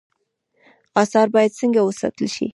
آثار 1.01 1.27
باید 1.33 1.57
څنګه 1.59 1.79
وساتل 1.83 2.27
شي؟ 2.35 2.47